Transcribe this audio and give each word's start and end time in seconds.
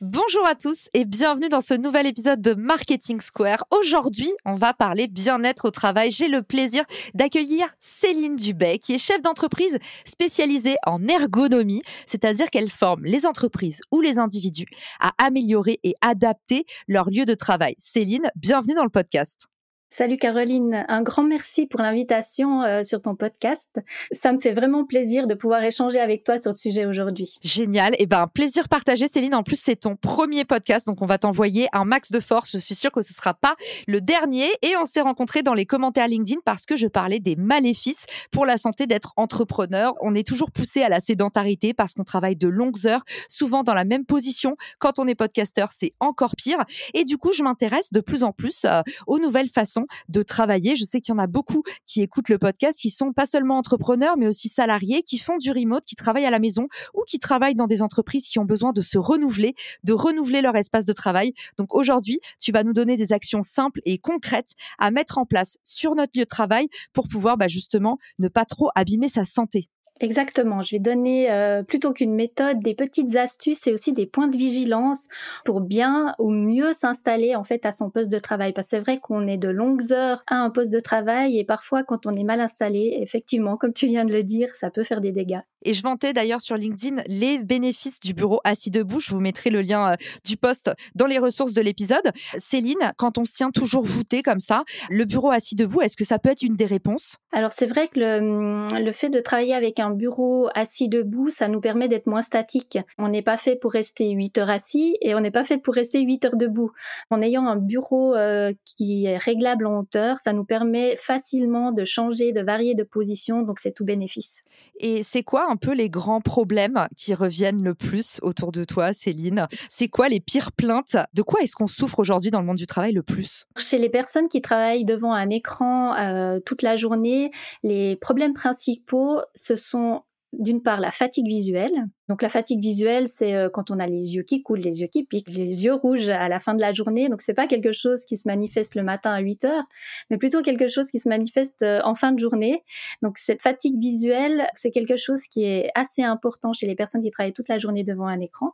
Bonjour 0.00 0.46
à 0.46 0.54
tous 0.54 0.88
et 0.94 1.04
bienvenue 1.04 1.48
dans 1.48 1.60
ce 1.60 1.74
nouvel 1.74 2.06
épisode 2.06 2.40
de 2.40 2.54
Marketing 2.54 3.20
Square. 3.20 3.64
Aujourd'hui, 3.72 4.30
on 4.44 4.54
va 4.54 4.72
parler 4.72 5.08
bien-être 5.08 5.64
au 5.64 5.70
travail. 5.72 6.12
J'ai 6.12 6.28
le 6.28 6.44
plaisir 6.44 6.84
d'accueillir 7.14 7.66
Céline 7.80 8.36
Dubay, 8.36 8.78
qui 8.78 8.94
est 8.94 8.98
chef 8.98 9.20
d'entreprise 9.22 9.76
spécialisée 10.04 10.76
en 10.86 11.04
ergonomie, 11.08 11.82
c'est-à-dire 12.06 12.48
qu'elle 12.50 12.70
forme 12.70 13.06
les 13.06 13.26
entreprises 13.26 13.80
ou 13.90 14.00
les 14.00 14.20
individus 14.20 14.68
à 15.00 15.10
améliorer 15.18 15.80
et 15.82 15.94
adapter 16.00 16.64
leur 16.86 17.10
lieu 17.10 17.24
de 17.24 17.34
travail. 17.34 17.74
Céline, 17.78 18.30
bienvenue 18.36 18.74
dans 18.74 18.84
le 18.84 18.90
podcast. 18.90 19.48
Salut 19.90 20.18
Caroline, 20.18 20.84
un 20.86 21.00
grand 21.00 21.22
merci 21.22 21.66
pour 21.66 21.80
l'invitation 21.80 22.62
euh, 22.62 22.82
sur 22.82 23.00
ton 23.00 23.16
podcast. 23.16 23.66
Ça 24.12 24.34
me 24.34 24.38
fait 24.38 24.52
vraiment 24.52 24.84
plaisir 24.84 25.26
de 25.26 25.32
pouvoir 25.32 25.64
échanger 25.64 25.98
avec 25.98 26.24
toi 26.24 26.38
sur 26.38 26.50
le 26.50 26.56
sujet 26.56 26.84
aujourd'hui. 26.84 27.36
Génial, 27.42 27.94
et 27.94 28.00
eh 28.00 28.06
ben 28.06 28.26
plaisir 28.26 28.68
partagé 28.68 29.08
Céline. 29.08 29.34
En 29.34 29.42
plus 29.42 29.58
c'est 29.58 29.76
ton 29.76 29.96
premier 29.96 30.44
podcast, 30.44 30.86
donc 30.86 31.00
on 31.00 31.06
va 31.06 31.16
t'envoyer 31.16 31.68
un 31.72 31.86
max 31.86 32.12
de 32.12 32.20
force. 32.20 32.52
Je 32.52 32.58
suis 32.58 32.74
sûre 32.74 32.92
que 32.92 33.00
ce 33.00 33.14
sera 33.14 33.32
pas 33.32 33.56
le 33.86 34.02
dernier. 34.02 34.50
Et 34.60 34.76
on 34.76 34.84
s'est 34.84 35.00
rencontrés 35.00 35.42
dans 35.42 35.54
les 35.54 35.64
commentaires 35.64 36.06
LinkedIn 36.06 36.40
parce 36.44 36.66
que 36.66 36.76
je 36.76 36.86
parlais 36.86 37.18
des 37.18 37.36
maléfices 37.36 38.04
pour 38.30 38.44
la 38.44 38.58
santé 38.58 38.86
d'être 38.86 39.14
entrepreneur. 39.16 39.94
On 40.02 40.14
est 40.14 40.26
toujours 40.26 40.50
poussé 40.50 40.82
à 40.82 40.90
la 40.90 41.00
sédentarité 41.00 41.72
parce 41.72 41.94
qu'on 41.94 42.04
travaille 42.04 42.36
de 42.36 42.48
longues 42.48 42.86
heures, 42.86 43.04
souvent 43.28 43.62
dans 43.62 43.74
la 43.74 43.84
même 43.84 44.04
position. 44.04 44.54
Quand 44.80 44.98
on 44.98 45.06
est 45.06 45.14
podcasteur, 45.14 45.72
c'est 45.72 45.94
encore 45.98 46.36
pire. 46.36 46.62
Et 46.92 47.04
du 47.04 47.16
coup, 47.16 47.32
je 47.32 47.42
m'intéresse 47.42 47.90
de 47.90 48.00
plus 48.00 48.22
en 48.22 48.32
plus 48.32 48.66
euh, 48.66 48.82
aux 49.06 49.18
nouvelles 49.18 49.48
façons 49.48 49.77
de 50.08 50.22
travailler. 50.22 50.76
Je 50.76 50.84
sais 50.84 51.00
qu'il 51.00 51.12
y 51.12 51.16
en 51.16 51.18
a 51.18 51.26
beaucoup 51.26 51.62
qui 51.86 52.02
écoutent 52.02 52.28
le 52.28 52.38
podcast, 52.38 52.80
qui 52.80 52.90
sont 52.90 53.12
pas 53.12 53.26
seulement 53.26 53.56
entrepreneurs, 53.56 54.16
mais 54.16 54.26
aussi 54.26 54.48
salariés, 54.48 55.02
qui 55.02 55.18
font 55.18 55.38
du 55.38 55.50
remote, 55.50 55.84
qui 55.84 55.94
travaillent 55.94 56.26
à 56.26 56.30
la 56.30 56.38
maison 56.38 56.68
ou 56.94 57.02
qui 57.06 57.18
travaillent 57.18 57.54
dans 57.54 57.66
des 57.66 57.82
entreprises 57.82 58.28
qui 58.28 58.38
ont 58.38 58.44
besoin 58.44 58.72
de 58.72 58.82
se 58.82 58.98
renouveler, 58.98 59.54
de 59.84 59.92
renouveler 59.92 60.42
leur 60.42 60.56
espace 60.56 60.84
de 60.84 60.92
travail. 60.92 61.32
Donc 61.56 61.74
aujourd'hui, 61.74 62.20
tu 62.40 62.52
vas 62.52 62.64
nous 62.64 62.72
donner 62.72 62.96
des 62.96 63.12
actions 63.12 63.42
simples 63.42 63.80
et 63.84 63.98
concrètes 63.98 64.54
à 64.78 64.90
mettre 64.90 65.18
en 65.18 65.26
place 65.26 65.58
sur 65.64 65.94
notre 65.94 66.12
lieu 66.16 66.24
de 66.24 66.28
travail 66.28 66.68
pour 66.92 67.08
pouvoir 67.08 67.36
bah, 67.36 67.48
justement 67.48 67.98
ne 68.18 68.28
pas 68.28 68.44
trop 68.44 68.70
abîmer 68.74 69.08
sa 69.08 69.24
santé. 69.24 69.68
Exactement. 70.00 70.62
Je 70.62 70.76
vais 70.76 70.78
donner 70.78 71.30
euh, 71.30 71.62
plutôt 71.62 71.92
qu'une 71.92 72.14
méthode, 72.14 72.60
des 72.60 72.74
petites 72.74 73.16
astuces 73.16 73.66
et 73.66 73.72
aussi 73.72 73.92
des 73.92 74.06
points 74.06 74.28
de 74.28 74.36
vigilance 74.36 75.08
pour 75.44 75.60
bien 75.60 76.14
ou 76.18 76.30
mieux 76.30 76.72
s'installer 76.72 77.34
en 77.34 77.42
fait 77.44 77.66
à 77.66 77.72
son 77.72 77.90
poste 77.90 78.10
de 78.12 78.18
travail. 78.18 78.52
Parce 78.52 78.68
que 78.68 78.70
c'est 78.76 78.80
vrai 78.80 78.98
qu'on 79.00 79.22
est 79.22 79.38
de 79.38 79.48
longues 79.48 79.92
heures 79.92 80.22
à 80.28 80.36
un 80.36 80.50
poste 80.50 80.72
de 80.72 80.80
travail 80.80 81.38
et 81.38 81.44
parfois 81.44 81.82
quand 81.82 82.06
on 82.06 82.14
est 82.16 82.24
mal 82.24 82.40
installé, 82.40 82.98
effectivement, 83.00 83.56
comme 83.56 83.72
tu 83.72 83.86
viens 83.88 84.04
de 84.04 84.12
le 84.12 84.22
dire, 84.22 84.48
ça 84.54 84.70
peut 84.70 84.84
faire 84.84 85.00
des 85.00 85.12
dégâts. 85.12 85.40
Et 85.62 85.74
je 85.74 85.82
vantais 85.82 86.12
d'ailleurs 86.12 86.40
sur 86.40 86.56
LinkedIn 86.56 87.02
les 87.06 87.38
bénéfices 87.38 88.00
du 88.00 88.14
bureau 88.14 88.40
assis 88.44 88.70
debout. 88.70 89.00
Je 89.00 89.10
vous 89.10 89.20
mettrai 89.20 89.50
le 89.50 89.60
lien 89.60 89.92
euh, 89.92 89.96
du 90.24 90.36
poste 90.36 90.70
dans 90.94 91.06
les 91.06 91.18
ressources 91.18 91.52
de 91.52 91.62
l'épisode. 91.62 92.12
Céline, 92.36 92.92
quand 92.96 93.18
on 93.18 93.24
se 93.24 93.32
tient 93.32 93.50
toujours 93.50 93.82
voûté 93.84 94.22
comme 94.22 94.40
ça, 94.40 94.62
le 94.90 95.04
bureau 95.04 95.30
assis 95.30 95.56
debout, 95.56 95.80
est-ce 95.80 95.96
que 95.96 96.04
ça 96.04 96.18
peut 96.18 96.30
être 96.30 96.42
une 96.42 96.56
des 96.56 96.66
réponses? 96.66 97.16
Alors 97.32 97.52
c'est 97.52 97.66
vrai 97.66 97.88
que 97.88 97.98
le, 97.98 98.18
hum, 98.18 98.68
le 98.78 98.92
fait 98.92 99.10
de 99.10 99.20
travailler 99.20 99.54
avec 99.54 99.80
un 99.80 99.90
bureau 99.90 100.48
assis 100.54 100.88
debout, 100.88 101.28
ça 101.28 101.48
nous 101.48 101.60
permet 101.60 101.88
d'être 101.88 102.06
moins 102.06 102.22
statique. 102.22 102.78
On 102.98 103.08
n'est 103.08 103.22
pas 103.22 103.36
fait 103.36 103.56
pour 103.56 103.72
rester 103.72 104.10
8 104.10 104.38
heures 104.38 104.50
assis 104.50 104.96
et 105.00 105.14
on 105.14 105.20
n'est 105.20 105.30
pas 105.30 105.44
fait 105.44 105.58
pour 105.58 105.74
rester 105.74 106.00
8 106.00 106.24
heures 106.24 106.36
debout. 106.36 106.70
En 107.10 107.20
ayant 107.22 107.46
un 107.46 107.56
bureau 107.56 108.14
euh, 108.14 108.52
qui 108.64 109.06
est 109.06 109.18
réglable 109.18 109.66
en 109.66 109.80
hauteur, 109.80 110.18
ça 110.18 110.32
nous 110.32 110.44
permet 110.44 110.96
facilement 110.96 111.72
de 111.72 111.84
changer, 111.84 112.32
de 112.32 112.40
varier 112.40 112.74
de 112.74 112.82
position, 112.82 113.42
donc 113.42 113.58
c'est 113.58 113.72
tout 113.72 113.84
bénéfice. 113.84 114.42
Et 114.80 115.02
c'est 115.02 115.22
quoi 115.22 115.50
un 115.50 115.56
peu 115.58 115.74
les 115.74 115.90
grands 115.90 116.20
problèmes 116.20 116.86
qui 116.96 117.14
reviennent 117.14 117.62
le 117.62 117.74
plus 117.74 118.18
autour 118.22 118.52
de 118.52 118.64
toi, 118.64 118.92
Céline. 118.92 119.46
C'est 119.68 119.88
quoi 119.88 120.08
les 120.08 120.20
pires 120.20 120.52
plaintes? 120.52 120.96
De 121.12 121.22
quoi 121.22 121.42
est-ce 121.42 121.54
qu'on 121.54 121.66
souffre 121.66 121.98
aujourd'hui 121.98 122.30
dans 122.30 122.40
le 122.40 122.46
monde 122.46 122.56
du 122.56 122.66
travail 122.66 122.92
le 122.92 123.02
plus? 123.02 123.44
Chez 123.58 123.78
les 123.78 123.90
personnes 123.90 124.28
qui 124.28 124.40
travaillent 124.40 124.84
devant 124.84 125.12
un 125.12 125.28
écran 125.30 125.94
euh, 125.96 126.40
toute 126.40 126.62
la 126.62 126.76
journée, 126.76 127.30
les 127.62 127.96
problèmes 127.96 128.34
principaux, 128.34 129.20
ce 129.34 129.56
sont 129.56 130.02
d'une 130.32 130.62
part 130.62 130.80
la 130.80 130.90
fatigue 130.90 131.26
visuelle, 131.26 131.72
donc 132.08 132.22
la 132.22 132.30
fatigue 132.30 132.60
visuelle, 132.60 133.06
c'est 133.06 133.34
euh, 133.34 133.50
quand 133.50 133.70
on 133.70 133.78
a 133.78 133.86
les 133.86 134.16
yeux 134.16 134.22
qui 134.22 134.42
coulent, 134.42 134.60
les 134.60 134.80
yeux 134.80 134.86
qui 134.86 135.04
piquent, 135.04 135.28
les 135.28 135.64
yeux 135.64 135.74
rouges 135.74 136.08
à 136.08 136.28
la 136.28 136.38
fin 136.38 136.54
de 136.54 136.60
la 136.60 136.72
journée. 136.72 137.08
Donc 137.08 137.20
c'est 137.20 137.34
pas 137.34 137.46
quelque 137.46 137.72
chose 137.72 138.04
qui 138.06 138.16
se 138.16 138.26
manifeste 138.26 138.74
le 138.74 138.82
matin 138.82 139.12
à 139.12 139.20
8 139.20 139.44
heures, 139.44 139.64
mais 140.08 140.16
plutôt 140.16 140.40
quelque 140.42 140.68
chose 140.68 140.90
qui 140.90 140.98
se 140.98 141.08
manifeste 141.08 141.62
euh, 141.62 141.80
en 141.84 141.94
fin 141.94 142.12
de 142.12 142.18
journée. 142.18 142.64
Donc 143.02 143.18
cette 143.18 143.42
fatigue 143.42 143.78
visuelle, 143.78 144.48
c'est 144.54 144.70
quelque 144.70 144.96
chose 144.96 145.22
qui 145.30 145.44
est 145.44 145.70
assez 145.74 146.02
important 146.02 146.54
chez 146.54 146.66
les 146.66 146.74
personnes 146.74 147.02
qui 147.02 147.10
travaillent 147.10 147.34
toute 147.34 147.48
la 147.48 147.58
journée 147.58 147.84
devant 147.84 148.06
un 148.06 148.20
écran. 148.20 148.52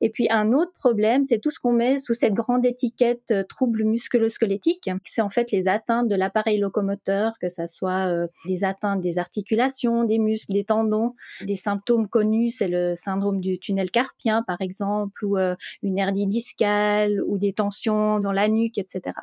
Et 0.00 0.10
puis 0.10 0.26
un 0.30 0.52
autre 0.52 0.72
problème, 0.72 1.22
c'est 1.22 1.38
tout 1.38 1.50
ce 1.50 1.60
qu'on 1.60 1.72
met 1.72 1.98
sous 1.98 2.14
cette 2.14 2.34
grande 2.34 2.66
étiquette 2.66 3.30
euh, 3.30 3.44
troubles 3.44 3.84
musculo-squelettiques. 3.84 4.90
C'est 5.04 5.22
en 5.22 5.30
fait 5.30 5.52
les 5.52 5.68
atteintes 5.68 6.08
de 6.08 6.16
l'appareil 6.16 6.58
locomoteur, 6.58 7.38
que 7.38 7.48
ça 7.48 7.68
soit 7.68 8.12
des 8.46 8.64
atteintes 8.64 9.00
des 9.00 9.18
articulations, 9.18 10.04
des 10.04 10.18
muscles, 10.18 10.52
des 10.52 10.64
tendons, 10.64 11.14
des 11.42 11.56
symptômes 11.56 12.08
connus, 12.08 12.50
c'est 12.50 12.68
le 12.68 12.95
syndrome 12.96 13.40
du 13.40 13.58
tunnel 13.58 13.90
carpien, 13.90 14.42
par 14.42 14.60
exemple, 14.60 15.24
ou 15.24 15.36
euh, 15.36 15.54
une 15.82 15.98
hernie 15.98 16.26
discale, 16.26 17.22
ou 17.26 17.38
des 17.38 17.52
tensions 17.52 18.20
dans 18.20 18.32
la 18.32 18.48
nuque, 18.48 18.78
etc. 18.78 19.14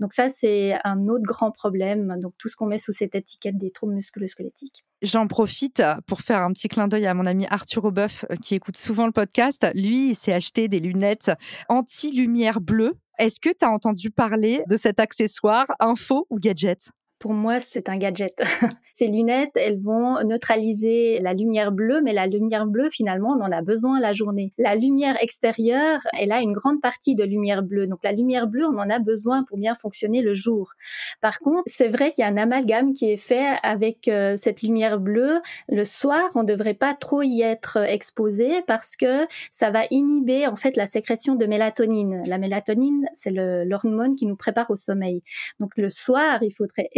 Donc 0.00 0.12
ça, 0.12 0.28
c'est 0.28 0.78
un 0.84 1.08
autre 1.08 1.24
grand 1.24 1.50
problème. 1.50 2.18
Donc 2.20 2.34
tout 2.38 2.48
ce 2.48 2.56
qu'on 2.56 2.66
met 2.66 2.78
sous 2.78 2.92
cette 2.92 3.14
étiquette 3.14 3.58
des 3.58 3.70
troubles 3.70 3.94
musculo-squelettiques. 3.94 4.84
J'en 5.02 5.28
profite 5.28 5.82
pour 6.06 6.22
faire 6.22 6.42
un 6.42 6.52
petit 6.52 6.68
clin 6.68 6.88
d'œil 6.88 7.06
à 7.06 7.14
mon 7.14 7.24
ami 7.24 7.46
Arthur 7.50 7.84
Aubeuf 7.84 8.24
euh, 8.30 8.34
qui 8.42 8.56
écoute 8.56 8.76
souvent 8.76 9.06
le 9.06 9.12
podcast. 9.12 9.66
Lui, 9.74 10.10
il 10.10 10.14
s'est 10.16 10.32
acheté 10.32 10.68
des 10.68 10.80
lunettes 10.80 11.30
anti-lumière 11.68 12.60
bleue. 12.60 12.94
Est-ce 13.18 13.40
que 13.40 13.50
tu 13.50 13.64
as 13.64 13.70
entendu 13.70 14.10
parler 14.10 14.62
de 14.68 14.76
cet 14.76 15.00
accessoire 15.00 15.66
info 15.80 16.26
ou 16.30 16.38
gadget? 16.38 16.90
Pour 17.18 17.32
moi, 17.32 17.60
c'est 17.60 17.88
un 17.88 17.96
gadget. 17.96 18.36
Ces 18.94 19.06
lunettes, 19.06 19.52
elles 19.54 19.80
vont 19.80 20.22
neutraliser 20.24 21.20
la 21.20 21.34
lumière 21.34 21.72
bleue, 21.72 22.00
mais 22.02 22.12
la 22.12 22.26
lumière 22.26 22.66
bleue, 22.66 22.90
finalement, 22.90 23.36
on 23.38 23.42
en 23.42 23.52
a 23.52 23.62
besoin 23.62 24.00
la 24.00 24.12
journée. 24.12 24.52
La 24.58 24.74
lumière 24.74 25.16
extérieure, 25.20 26.00
elle 26.18 26.32
a 26.32 26.40
une 26.40 26.52
grande 26.52 26.80
partie 26.80 27.14
de 27.14 27.24
lumière 27.24 27.62
bleue. 27.62 27.86
Donc 27.86 28.00
la 28.02 28.12
lumière 28.12 28.48
bleue, 28.48 28.66
on 28.66 28.78
en 28.78 28.90
a 28.90 28.98
besoin 28.98 29.44
pour 29.44 29.58
bien 29.58 29.74
fonctionner 29.74 30.20
le 30.20 30.34
jour. 30.34 30.72
Par 31.20 31.38
contre, 31.40 31.62
c'est 31.66 31.88
vrai 31.88 32.10
qu'il 32.10 32.22
y 32.22 32.24
a 32.24 32.30
un 32.30 32.36
amalgame 32.36 32.92
qui 32.92 33.10
est 33.10 33.16
fait 33.16 33.56
avec 33.62 34.08
euh, 34.08 34.36
cette 34.36 34.62
lumière 34.62 34.98
bleue. 34.98 35.40
Le 35.68 35.84
soir, 35.84 36.30
on 36.34 36.42
ne 36.42 36.48
devrait 36.48 36.74
pas 36.74 36.94
trop 36.94 37.22
y 37.22 37.42
être 37.42 37.78
exposé 37.78 38.62
parce 38.66 38.96
que 38.96 39.26
ça 39.50 39.70
va 39.70 39.84
inhiber 39.90 40.46
en 40.46 40.56
fait 40.56 40.76
la 40.76 40.86
sécrétion 40.86 41.34
de 41.34 41.46
mélatonine. 41.46 42.22
La 42.26 42.38
mélatonine, 42.38 43.06
c'est 43.14 43.30
l'hormone 43.30 44.16
qui 44.16 44.26
nous 44.26 44.36
prépare 44.36 44.70
au 44.70 44.76
sommeil. 44.76 45.22
Donc 45.60 45.76
le 45.76 45.88
soir, 45.88 46.42
il 46.42 46.52
faudrait 46.52 46.88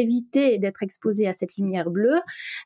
d'être 0.59 0.83
exposé 0.83 1.27
à 1.27 1.33
cette 1.33 1.57
lumière 1.57 1.91
bleue, 1.91 2.21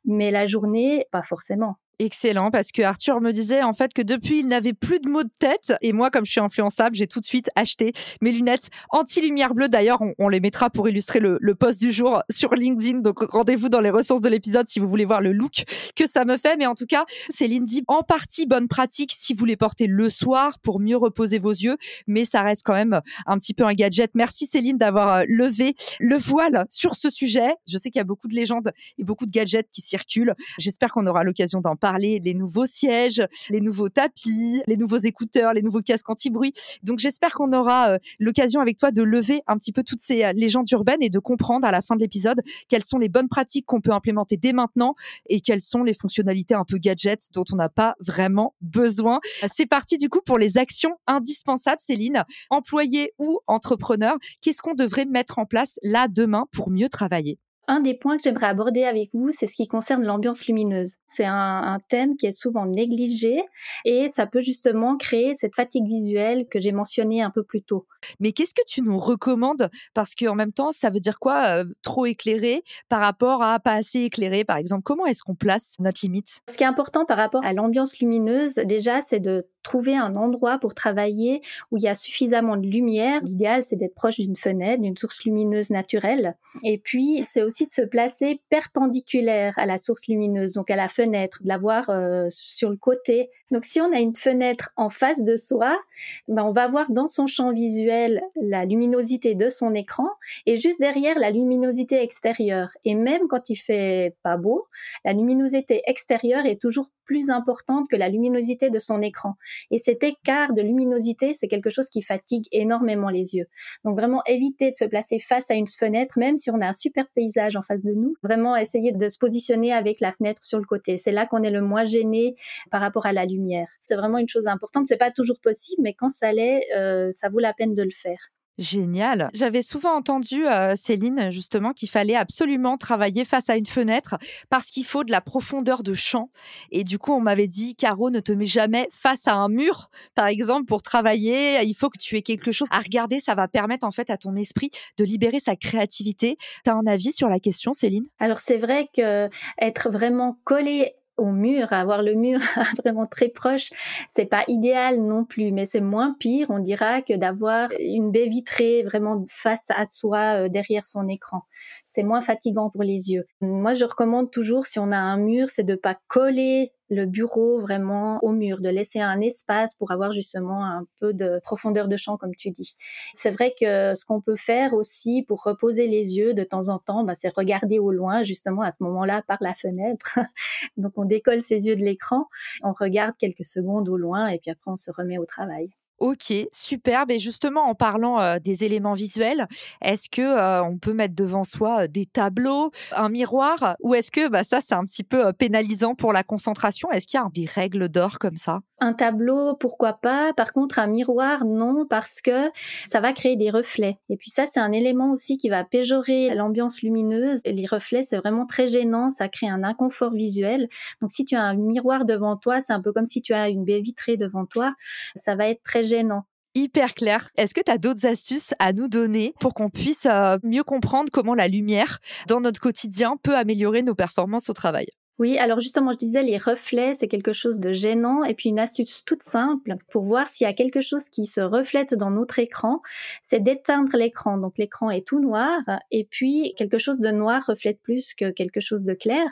mais 0.05 0.31
la 0.31 0.47
journée, 0.47 1.07
pas 1.11 1.23
forcément. 1.23 1.77
Excellent, 2.01 2.51
parce 2.51 2.73
que 2.73 2.83
Arthur 2.83 3.21
me 3.21 3.31
disait 3.31 3.63
en 3.63 3.73
fait 3.73 3.93
que 3.93 4.03
depuis, 4.03 4.41
il 4.41 4.49
n'avait 4.49 4.73
plus 4.73 4.99
de 4.99 5.09
mots 5.09 5.23
de 5.23 5.31
tête. 5.39 5.73
Et 5.81 5.93
moi, 5.93 6.11
comme 6.11 6.25
je 6.25 6.33
suis 6.33 6.41
influençable, 6.41 6.97
j'ai 6.97 7.07
tout 7.07 7.21
de 7.21 7.25
suite 7.25 7.51
acheté 7.55 7.93
mes 8.21 8.33
lunettes 8.33 8.71
anti-lumière 8.91 9.55
bleue. 9.55 9.69
D'ailleurs, 9.69 10.01
on, 10.19 10.29
les 10.29 10.41
mettra 10.41 10.71
pour 10.71 10.89
illustrer 10.89 11.21
le, 11.21 11.39
le 11.41 11.55
post 11.55 11.81
du 11.81 11.93
jour 11.93 12.23
sur 12.31 12.55
LinkedIn. 12.55 12.99
Donc, 12.99 13.21
rendez-vous 13.21 13.69
dans 13.69 13.81
les 13.81 13.91
ressources 13.91 14.23
de 14.23 14.29
l'épisode 14.29 14.67
si 14.69 14.81
vous 14.81 14.89
voulez 14.89 15.05
voir 15.05 15.21
le 15.21 15.33
look 15.33 15.65
que 15.95 16.07
ça 16.07 16.25
me 16.25 16.37
fait. 16.37 16.57
Mais 16.57 16.67
en 16.67 16.75
tout 16.75 16.87
cas, 16.87 17.05
Céline 17.29 17.65
dit 17.65 17.85
en 17.87 18.03
partie 18.03 18.47
bonne 18.47 18.67
pratique 18.67 19.15
si 19.17 19.35
vous 19.35 19.45
les 19.45 19.57
portez 19.57 19.87
le 19.87 20.11
soir 20.11 20.59
pour 20.61 20.81
mieux 20.81 20.97
reposer 20.97 21.39
vos 21.39 21.53
yeux. 21.53 21.77
Mais 22.09 22.25
ça 22.25 22.43
reste 22.43 22.63
quand 22.65 22.75
même 22.75 23.01
un 23.27 23.39
petit 23.39 23.55
peu 23.55 23.65
un 23.65 23.73
gadget. 23.73 24.11
Merci 24.15 24.47
Céline 24.47 24.79
d'avoir 24.79 25.09
euh, 25.15 25.25
levé 25.29 25.75
le 26.01 26.17
voile 26.17 26.67
sur 26.71 26.97
ce 26.97 27.09
sujet. 27.09 27.55
Je 27.69 27.79
sais 27.79 27.91
qu'il 27.91 28.01
y 28.01 28.03
a 28.03 28.05
beaucoup 28.05 28.27
de 28.27 28.35
légendes 28.35 28.73
et 28.99 29.05
beaucoup 29.05 29.27
de 29.27 29.31
gadgets 29.31 29.69
qui 29.71 29.81
circulent. 29.81 30.35
J'espère 30.59 30.91
qu'on 30.91 31.07
aura 31.07 31.23
l'occasion 31.23 31.61
d'en 31.61 31.77
parler, 31.85 32.19
les 32.19 32.33
nouveaux 32.33 32.65
sièges, 32.65 33.23
les 33.51 33.61
nouveaux 33.61 33.91
tapis, 33.91 34.63
les 34.67 34.79
nouveaux 34.79 34.97
écouteurs, 34.97 35.53
les 35.53 35.61
nouveaux 35.61 35.83
casques 35.83 36.09
anti-bruit. 36.09 36.55
Donc 36.83 36.99
j'espère 36.99 37.35
qu'on 37.35 37.53
aura 37.53 37.91
euh, 37.91 37.99
l'occasion 38.19 38.63
avec 38.63 38.79
toi 38.79 38.91
de 38.91 39.03
lever 39.03 39.43
un 39.47 39.59
petit 39.59 39.71
peu 39.71 39.83
toutes 39.83 40.01
ces 40.01 40.25
euh, 40.25 40.33
légendes 40.33 40.71
urbaines 40.71 41.03
et 41.03 41.11
de 41.11 41.19
comprendre 41.19 41.67
à 41.67 41.71
la 41.71 41.83
fin 41.83 41.95
de 41.95 42.01
l'épisode 42.01 42.41
quelles 42.69 42.85
sont 42.85 42.97
les 42.97 43.11
bonnes 43.11 43.29
pratiques 43.29 43.67
qu'on 43.67 43.83
peut 43.83 43.93
implémenter 43.93 44.39
dès 44.39 44.55
maintenant 44.55 44.95
et 45.29 45.43
quelles 45.43 45.61
sont 45.61 45.85
les 45.85 45.93
fonctionnalités 45.93 46.55
un 46.55 46.65
peu 46.65 46.79
gadgets 46.79 47.29
dont 47.35 47.45
on 47.53 47.57
n'a 47.57 47.69
pas 47.69 47.97
vraiment 48.01 48.55
besoin. 48.63 49.21
C'est 49.47 49.67
parti 49.67 49.99
du 49.99 50.09
coup 50.09 50.23
pour 50.25 50.39
les 50.39 50.57
actions 50.57 50.97
indispensables, 51.07 51.81
Céline. 51.81 52.25
Employé 52.49 53.13
ou 53.19 53.41
entrepreneur, 53.47 54.17
qu'est-ce 54.41 54.63
qu'on 54.63 54.75
devrait 54.75 55.05
mettre 55.05 55.39
en 55.39 55.45
place 55.45 55.79
là 55.83 56.09
demain 56.09 56.47
pour 56.51 56.71
mieux 56.71 56.89
travailler? 56.89 57.39
Un 57.69 57.81
des 57.81 57.95
points 57.95 58.17
que 58.17 58.23
j'aimerais 58.23 58.47
aborder 58.47 58.85
avec 58.85 59.11
vous, 59.13 59.31
c'est 59.31 59.47
ce 59.47 59.55
qui 59.55 59.67
concerne 59.67 60.05
l'ambiance 60.05 60.47
lumineuse. 60.47 60.97
C'est 61.07 61.25
un, 61.25 61.79
thème 61.89 62.17
qui 62.17 62.27
est 62.27 62.33
souvent 62.33 62.67
négligé 62.67 63.43
et 63.85 64.09
ça 64.09 64.27
peut 64.27 64.41
justement 64.41 64.97
créer 64.97 65.35
cette 65.35 65.55
fatigue 65.55 65.87
visuelle 65.87 66.47
que 66.51 66.61
j'ai 66.61 66.73
mentionnée 66.73 67.21
un 67.23 67.31
peu 67.31 67.43
plus 67.43 67.63
tôt. 67.63 67.87
Mais 68.21 68.33
qu'est-ce 68.33 68.55
que 68.55 68.63
tu 68.67 68.83
nous 68.83 68.99
recommandes? 68.99 69.69
Parce 69.93 70.15
qu'en 70.15 70.35
même 70.35 70.53
temps, 70.53 70.73
ça 70.73 70.91
veut 70.91 71.01
dire 71.01 71.19
quoi 71.19 71.59
euh, 71.59 71.65
Trop 71.83 72.07
éclairé 72.07 72.63
par 72.89 73.01
rapport 73.01 73.43
à 73.43 73.59
pas 73.61 73.73
assez 73.73 74.01
éclairé, 74.01 74.45
par 74.45 74.57
exemple? 74.57 74.83
Comment 74.85 75.07
est-ce 75.07 75.23
qu'on 75.23 75.35
place 75.35 75.75
notre 75.81 76.01
limite? 76.03 76.41
Ce 76.49 76.57
qui 76.57 76.65
est 76.65 76.67
important 76.67 77.05
par 77.05 77.17
rapport 77.17 77.45
à 77.45 77.53
l'ambiance 77.53 77.99
lumineuse, 77.99 78.55
déjà, 78.55 79.01
c'est 79.01 79.21
de 79.21 79.47
trouver 79.65 79.97
un 79.97 80.15
endroit 80.15 80.59
pour 80.59 80.75
travailler 80.75 81.43
où 81.73 81.77
il 81.77 81.83
y 81.83 81.89
a 81.89 81.97
suffisamment 81.97 82.57
de 82.57 82.67
lumière. 82.67 83.21
L'idéal, 83.25 83.65
c'est 83.65 83.75
d'être 83.75 83.95
proche 83.95 84.21
d'une 84.21 84.37
fenêtre, 84.37 84.83
d'une 84.83 84.97
source 84.97 85.25
lumineuse 85.25 85.71
naturelle. 85.71 86.37
Et 86.63 86.79
puis, 86.79 87.25
c'est 87.25 87.43
aussi 87.43 87.67
de 87.67 87.73
se 87.73 87.83
placer 87.83 88.41
perpendiculaire 88.51 89.59
à 89.59 89.67
la 89.67 89.79
source 89.79 90.07
lumineuse, 90.07 90.53
donc 90.53 90.71
à 90.71 90.77
la 90.77 90.89
fenêtre, 90.89 91.43
de 91.43 91.49
la 91.49 91.59
voir 91.59 91.91
euh, 91.91 92.27
sur 92.29 92.71
le 92.71 92.77
côté. 92.77 93.31
Donc, 93.55 93.67
si 93.67 93.81
on 93.81 93.93
a 93.93 94.01
une 94.01 94.17
fenêtre 94.17 94.71
en 94.77 94.89
face 94.89 95.23
de 95.23 95.37
soi, 95.37 95.79
ben, 96.27 96.43
on 96.43 96.51
va 96.51 96.67
voir 96.67 96.91
dans 96.91 97.07
son 97.07 97.29
champ 97.29 97.53
visuel 97.53 98.21
la 98.35 98.65
luminosité 98.65 99.37
de 99.37 99.49
son 99.49 99.75
écran 99.75 100.09
et 100.45 100.57
juste 100.57 100.81
derrière 100.81 101.17
la 101.21 101.31
luminosité 101.31 102.03
extérieure. 102.03 102.71
Et 102.85 102.97
même 102.97 103.29
quand 103.29 103.51
il 103.51 103.55
fait 103.55 104.17
pas 104.25 104.37
beau, 104.37 104.67
la 105.05 105.13
luminosité 105.13 105.83
extérieure 105.87 106.47
est 106.47 106.61
toujours 106.61 106.89
plus 107.05 107.31
importante 107.31 107.89
que 107.89 107.97
la 107.97 108.09
luminosité 108.09 108.71
de 108.71 108.79
son 108.79 109.03
écran. 109.03 109.35
Et 109.71 109.79
cet 109.79 110.03
écart 110.03 110.55
de 110.55 110.63
luminosité, 110.63 111.33
c'est 111.33 111.49
quelque 111.49 111.71
chose 111.71 111.89
qui 111.89 112.03
fatigue 112.03 112.47
énormément 112.51 113.11
les 113.11 113.37
yeux. 113.37 113.47
Donc 113.85 113.97
vraiment 113.99 114.23
éviter 114.27 114.71
de 114.71 114.77
se 114.77 114.85
placer 114.85 115.19
face 115.19 115.51
à 115.51 115.55
une 115.55 115.67
fenêtre, 115.67 116.19
même 116.19 116.37
si 116.37 116.51
on 116.51 116.61
a 116.61 116.67
un 116.67 116.73
super 116.73 117.07
paysage 117.15 117.57
en 117.57 117.63
face 117.63 117.85
de 117.85 117.93
nous. 117.93 118.17
Vraiment 118.23 118.57
essayer 118.57 118.93
de 118.93 119.09
se 119.09 119.19
positionner 119.19 119.73
avec 119.73 120.01
la 120.01 120.13
fenêtre 120.13 120.43
sur 120.43 120.59
le 120.59 120.65
côté. 120.65 120.97
C'est 120.97 121.13
là 121.13 121.27
qu'on 121.27 121.43
est 121.43 121.51
le 121.51 121.61
moins 121.61 121.85
gêné 121.85 122.35
par 122.71 122.81
rapport 122.81 123.07
à 123.07 123.13
la 123.13 123.27
lumière. 123.27 123.44
C'est 123.85 123.97
vraiment 123.97 124.19
une 124.19 124.29
chose 124.29 124.47
importante. 124.47 124.87
C'est 124.87 124.97
pas 124.97 125.11
toujours 125.11 125.41
possible, 125.41 125.83
mais 125.83 125.95
quand 125.95 126.11
ça 126.11 126.33
l'est, 126.33 126.63
euh, 126.77 127.11
ça 127.13 127.29
vaut 127.29 127.41
la 127.41 127.53
peine 127.53 127.75
de 127.75 127.83
le 127.83 127.91
faire. 127.91 128.31
Génial. 128.57 129.31
J'avais 129.35 129.63
souvent 129.63 129.95
entendu, 129.97 130.47
euh, 130.47 130.77
Céline, 130.77 131.29
justement, 131.31 131.73
qu'il 131.73 131.91
fallait 131.91 132.15
absolument 132.15 132.77
travailler 132.77 133.25
face 133.25 133.51
à 133.51 133.57
une 133.57 133.67
fenêtre 133.67 134.17
parce 134.49 134.71
qu'il 134.71 134.85
faut 134.85 135.03
de 135.03 135.11
la 135.11 135.21
profondeur 135.21 135.83
de 135.83 135.93
champ. 135.93 136.31
Et 136.71 136.85
du 136.85 136.99
coup, 136.99 137.13
on 137.13 137.21
m'avait 137.21 137.49
dit, 137.49 137.75
Caro, 137.75 138.11
ne 138.11 138.21
te 138.21 138.31
mets 138.31 138.45
jamais 138.45 138.87
face 138.93 139.27
à 139.27 139.35
un 139.35 139.49
mur, 139.49 139.91
par 140.15 140.27
exemple, 140.27 140.67
pour 140.67 140.83
travailler. 140.83 141.65
Il 141.65 141.75
faut 141.75 141.91
que 141.91 141.99
tu 141.99 142.17
aies 142.17 142.23
quelque 142.23 142.53
chose 142.53 142.69
à 142.71 142.79
regarder. 142.79 143.19
Ça 143.19 143.35
va 143.35 143.49
permettre, 143.49 143.85
en 143.85 143.93
fait, 143.93 144.09
à 144.09 144.17
ton 144.17 144.37
esprit 144.37 144.71
de 144.99 145.05
libérer 145.05 145.41
sa 145.41 145.57
créativité. 145.57 146.37
Tu 146.65 146.71
as 146.71 146.75
un 146.75 146.87
avis 146.87 147.13
sur 147.13 147.29
la 147.29 147.41
question, 147.41 147.73
Céline? 147.73 148.07
Alors, 148.21 148.39
c'est 148.39 148.59
vrai 148.59 148.89
que 148.97 149.29
être 149.59 149.91
vraiment 149.91 150.39
collé 150.45 150.93
au 151.17 151.27
mur, 151.27 151.73
avoir 151.73 152.03
le 152.03 152.15
mur 152.15 152.39
vraiment 152.83 153.07
très 153.07 153.29
proche, 153.29 153.71
c'est 154.09 154.27
pas 154.27 154.45
idéal 154.49 155.01
non 155.01 155.25
plus, 155.25 155.53
mais 155.53 155.65
c'est 155.65 155.81
moins 155.81 156.15
pire, 156.19 156.49
on 156.51 156.59
dira, 156.59 157.03
que 157.03 157.17
d'avoir 157.17 157.71
une 157.79 158.11
baie 158.11 158.29
vitrée 158.29 158.83
vraiment 158.83 159.25
face 159.29 159.71
à 159.71 159.87
soi 159.87 160.45
euh, 160.45 160.49
derrière 160.49 160.85
son 160.85 161.09
écran. 161.09 161.43
C'est 161.85 162.03
moins 162.03 162.21
fatigant 162.21 162.71
pour 162.71 162.83
les 162.83 163.13
yeux. 163.13 163.27
Moi, 163.41 163.75
je 163.75 163.85
recommande 163.85 164.31
toujours, 164.31 164.67
si 164.67 164.79
on 164.79 164.93
a 164.93 164.99
un 164.99 165.19
mur, 165.19 165.49
c'est 165.49 165.65
de 165.65 165.75
pas 165.75 165.97
coller 166.09 166.73
le 166.91 167.07
bureau 167.07 167.61
vraiment 167.61 168.19
au 168.23 168.31
mur, 168.31 168.61
de 168.61 168.69
laisser 168.69 169.01
un 169.01 169.21
espace 169.21 169.75
pour 169.75 169.91
avoir 169.91 170.13
justement 170.13 170.65
un 170.65 170.87
peu 171.01 171.13
de 171.15 171.41
profondeur 171.43 171.89
de 171.89 171.97
champ, 171.97 172.17
comme 172.17 172.35
tu 172.37 172.51
dis. 172.51 172.77
C'est 173.15 173.31
vrai 173.31 173.55
que 173.59 173.95
ce 173.95 174.05
qu'on 174.05 174.21
peut 174.21 174.37
faire 174.37 174.75
aussi 174.75 175.25
pour 175.27 175.43
reposer 175.43 175.87
les 175.89 176.17
yeux 176.17 176.35
de 176.35 176.45
temps 176.45 176.69
en 176.69 176.79
temps, 176.79 177.05
bah, 177.05 177.15
c'est 177.15 177.35
regarder 177.35 177.79
au 177.79 177.91
loin, 177.91 178.23
justement 178.23 178.63
à 178.63 178.71
ce 178.71 178.83
moment-là, 178.83 179.23
par 179.27 179.39
la 179.41 179.55
fenêtre. 179.55 180.19
Donc 180.77 180.93
on 180.97 181.05
décolle 181.05 181.43
ses 181.43 181.67
yeux 181.67 181.77
de 181.77 181.85
l'écran, 181.85 182.27
on 182.63 182.73
regarde 182.73 183.15
quelques 183.19 183.45
secondes 183.45 183.89
au 183.89 183.97
loin 183.97 184.29
et 184.29 184.39
puis 184.39 184.51
après 184.51 184.71
on 184.71 184.77
se 184.77 184.91
remet 184.91 185.19
au 185.19 185.27
travail. 185.27 185.71
Ok, 185.99 186.33
superbe. 186.53 187.11
Et 187.11 187.19
justement, 187.19 187.63
en 187.69 187.75
parlant 187.75 188.39
des 188.39 188.65
éléments 188.65 188.95
visuels, 188.95 189.47
est-ce 189.81 190.11
que 190.11 190.63
on 190.63 190.79
peut 190.79 190.93
mettre 190.93 191.15
devant 191.15 191.45
soi 191.45 191.89
des 191.89 192.07
tableaux, 192.07 192.71
un 192.97 193.09
miroir, 193.09 193.77
ou 193.81 193.95
est-ce 193.95 194.11
que 194.11 194.29
bah, 194.29 194.45
ça, 194.45 194.61
c'est 194.61 194.75
un 194.75 194.85
petit 194.85 195.05
peu 195.05 195.33
pénalisant 195.33 195.95
pour 195.95 196.13
la 196.13 196.23
concentration? 196.23 196.91
Est-ce 196.91 197.07
qu'il 197.07 197.19
y 197.19 197.23
a 197.23 197.29
des 197.33 197.47
règles 197.47 197.89
d'or 197.89 198.19
comme 198.19 198.37
ça? 198.37 198.61
Un 198.81 198.93
tableau, 198.93 199.55
pourquoi 199.55 199.95
pas? 199.95 200.33
Par 200.35 200.53
contre, 200.53 200.79
un 200.79 200.89
miroir, 200.89 201.45
non, 201.47 201.87
parce 201.89 202.21
que 202.21 202.51
ça 202.85 203.01
va 203.01 203.13
créer 203.13 203.37
des 203.37 203.51
reflets. 203.51 203.99
Et 204.11 204.17
puis 204.17 204.31
ça, 204.31 204.47
c'est 204.47 204.61
un 204.61 204.73
élément 204.73 205.13
aussi 205.13 205.39
qui 205.39 205.49
va 205.49 205.65
péjorer 205.65 206.35
l'ambiance 206.35 206.83
lumineuse. 206.83 207.41
Les 207.47 207.67
reflets, 207.67 208.03
c'est 208.03 208.17
vraiment 208.17 208.47
très 208.47 208.69
gênant, 208.69 209.11
ça 209.11 209.29
crée 209.29 209.49
un 209.49 209.63
inconfort 209.63 210.13
visuel. 210.13 210.69
Donc 211.01 211.13
si 211.13 211.25
tu 211.25 211.37
as 211.37 211.43
un 211.43 211.55
miroir 211.55 212.05
devant 212.05 212.37
toi, 212.37 212.61
c'est 212.61 212.73
un 212.73 212.83
peu 212.83 212.93
comme 212.93 213.07
si 213.07 213.23
tu 213.23 213.33
as 213.33 213.49
une 213.49 213.65
baie 213.65 213.81
vitrée 213.81 214.17
devant 214.17 214.45
toi, 214.45 214.75
ça 215.15 215.37
va 215.37 215.49
être 215.49 215.63
très 215.63 215.84
gênant 215.85 216.25
hyper 216.55 216.95
clair. 216.95 217.31
Est-ce 217.37 217.55
que 217.55 217.61
tu 217.61 217.71
as 217.71 217.79
d'autres 217.79 218.07
astuces 218.07 218.55
à 218.59 218.73
nous 218.73 218.89
donner 218.89 219.35
pour 219.41 219.55
qu'on 219.55 219.71
puisse 219.71 220.07
euh, 220.07 220.39
mieux 220.43 220.63
comprendre 220.63 221.11
comment 221.13 221.35
la 221.35 221.49
lumière 221.49 221.99
dans 222.29 222.41
notre 222.41 222.61
quotidien 222.61 223.17
peut 223.23 223.37
améliorer 223.37 223.83
nos 223.83 223.95
performances 223.95 224.49
au 224.49 224.53
travail? 224.53 224.87
Oui, 225.21 225.39
alors 225.39 225.61
justement, 225.61 225.93
je 225.93 225.97
disais, 225.97 226.25
les 226.25 226.39
reflets, 226.39 226.95
c'est 226.95 227.07
quelque 227.07 227.33
chose 227.33 227.61
de 227.61 227.73
gênant. 227.73 228.25
Et 228.25 228.35
puis 228.35 228.49
une 228.49 228.59
astuce 228.59 229.05
toute 229.05 229.23
simple 229.23 229.77
pour 229.93 230.03
voir 230.03 230.27
s'il 230.27 230.45
y 230.45 230.51
a 230.51 230.53
quelque 230.53 230.81
chose 230.81 231.09
qui 231.09 231.27
se 231.27 231.41
reflète 231.41 231.95
dans 231.95 232.11
notre 232.11 232.41
écran, 232.41 232.81
c'est 233.23 233.39
d'éteindre 233.39 233.97
l'écran. 233.97 234.39
Donc 234.39 234.59
l'écran 234.59 234.91
est 234.91 235.07
tout 235.07 235.21
noir 235.21 235.61
et 235.93 236.05
puis 236.11 236.53
quelque 236.57 236.79
chose 236.79 236.99
de 236.99 237.11
noir 237.13 237.45
reflète 237.47 237.81
plus 237.81 238.13
que 238.15 238.33
quelque 238.33 238.59
chose 238.59 238.83
de 238.83 238.93
clair. 238.93 239.25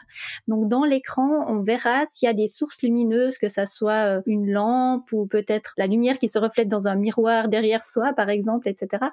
Donc 0.46 0.68
dans 0.68 0.84
l'écran, 0.84 1.46
on 1.48 1.62
verra 1.62 2.06
s'il 2.06 2.26
y 2.26 2.30
a 2.30 2.34
des 2.34 2.46
sources 2.46 2.80
lumineuses, 2.82 3.38
que 3.38 3.48
ça 3.48 3.66
soit 3.66 4.18
euh, 4.18 4.22
une 4.26 4.52
lampe 4.52 5.10
ou 5.12 5.26
peut-être 5.26 5.74
la 5.78 5.88
lumière 5.88 6.20
qui 6.20 6.28
se 6.28 6.38
reflète 6.38 6.68
dans 6.68 6.86
un 6.86 6.94
miroir 6.94 7.48
derrière 7.48 7.82
soi, 7.82 8.12
par 8.12 8.30
exemple, 8.30 8.68
etc., 8.68 9.06